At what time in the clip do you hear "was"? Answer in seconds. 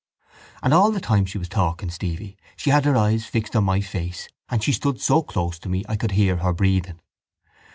1.37-1.47